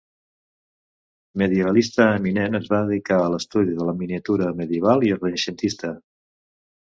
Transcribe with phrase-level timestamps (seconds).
[1.41, 5.93] Medievalista eminent, es va dedicar a l'estudi de la miniatura medieval i renaixentista.